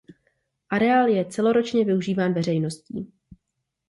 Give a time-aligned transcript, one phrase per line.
[0.69, 3.13] Areál je celoročně využíván veřejností.